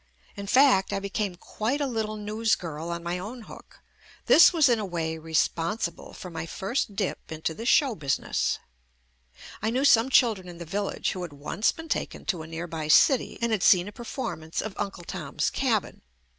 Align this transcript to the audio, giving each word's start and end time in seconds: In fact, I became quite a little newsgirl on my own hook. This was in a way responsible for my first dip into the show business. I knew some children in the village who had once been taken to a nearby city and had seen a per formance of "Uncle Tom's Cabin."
In 0.35 0.47
fact, 0.47 0.91
I 0.91 0.99
became 0.99 1.35
quite 1.35 1.79
a 1.79 1.85
little 1.85 2.17
newsgirl 2.17 2.89
on 2.89 3.03
my 3.03 3.19
own 3.19 3.41
hook. 3.43 3.81
This 4.25 4.51
was 4.51 4.67
in 4.67 4.79
a 4.79 4.83
way 4.83 5.19
responsible 5.19 6.13
for 6.13 6.31
my 6.31 6.47
first 6.47 6.95
dip 6.95 7.31
into 7.31 7.53
the 7.53 7.67
show 7.67 7.93
business. 7.93 8.57
I 9.61 9.69
knew 9.69 9.85
some 9.85 10.09
children 10.09 10.47
in 10.47 10.57
the 10.57 10.65
village 10.65 11.11
who 11.11 11.21
had 11.21 11.33
once 11.33 11.71
been 11.71 11.87
taken 11.87 12.25
to 12.25 12.41
a 12.41 12.47
nearby 12.47 12.87
city 12.87 13.37
and 13.43 13.51
had 13.51 13.61
seen 13.61 13.87
a 13.87 13.91
per 13.91 14.03
formance 14.03 14.59
of 14.59 14.73
"Uncle 14.77 15.03
Tom's 15.03 15.51
Cabin." 15.51 16.01